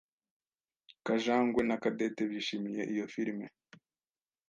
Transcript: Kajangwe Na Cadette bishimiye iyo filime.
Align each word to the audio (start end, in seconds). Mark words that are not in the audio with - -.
Kajangwe 1.05 1.61
Na 1.69 1.75
Cadette 1.83 2.23
bishimiye 2.31 2.81
iyo 2.93 3.05
filime. 3.13 3.45